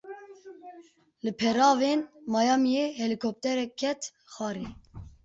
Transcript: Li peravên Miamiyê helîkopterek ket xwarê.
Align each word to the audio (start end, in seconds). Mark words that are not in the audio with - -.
Li 1.25 1.31
peravên 1.39 1.99
Miamiyê 2.31 2.85
helîkopterek 2.99 3.71
ket 3.81 3.99
xwarê. 4.33 4.67